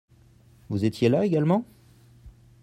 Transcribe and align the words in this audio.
Vous 0.71 0.83
étiez 0.83 1.09
là 1.09 1.27
également? 1.27 1.63